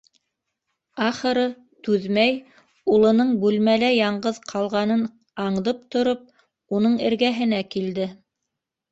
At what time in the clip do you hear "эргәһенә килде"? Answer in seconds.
7.11-8.09